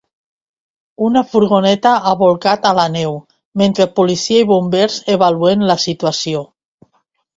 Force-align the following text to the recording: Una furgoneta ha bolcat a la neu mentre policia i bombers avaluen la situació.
Una 1.07 1.21
furgoneta 1.33 1.91
ha 1.97 2.13
bolcat 2.23 2.65
a 2.69 2.73
la 2.79 2.87
neu 2.95 3.13
mentre 3.63 3.87
policia 4.01 4.41
i 4.47 4.49
bombers 4.53 4.97
avaluen 5.17 5.71
la 5.75 5.77
situació. 5.89 6.43